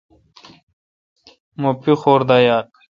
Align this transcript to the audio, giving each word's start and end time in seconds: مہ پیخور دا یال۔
مہ 1.61 1.71
پیخور 1.81 2.21
دا 2.29 2.37
یال۔ 2.45 2.65